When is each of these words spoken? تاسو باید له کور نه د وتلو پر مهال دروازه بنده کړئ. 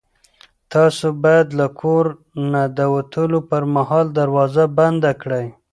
تاسو 0.73 1.05
باید 1.23 1.47
له 1.59 1.67
کور 1.79 2.05
نه 2.51 2.61
د 2.77 2.79
وتلو 2.93 3.39
پر 3.49 3.63
مهال 3.75 4.05
دروازه 4.19 4.63
بنده 4.77 5.11
کړئ. 5.21 5.47